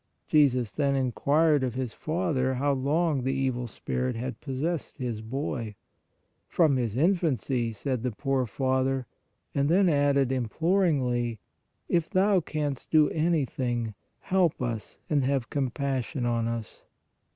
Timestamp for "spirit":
3.67-4.15